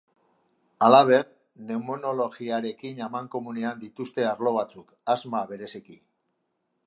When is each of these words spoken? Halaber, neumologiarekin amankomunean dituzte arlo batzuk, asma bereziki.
Halaber, 0.85 1.27
neumologiarekin 1.71 3.03
amankomunean 3.09 3.83
dituzte 3.83 4.27
arlo 4.33 4.57
batzuk, 4.57 4.91
asma 5.17 5.43
bereziki. 5.53 6.01